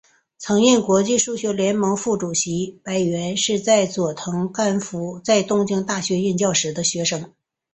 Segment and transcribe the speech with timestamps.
[0.39, 7.31] 曾任国际数学联盟副主席柏原是佐藤干夫在东京大学任教时的学生。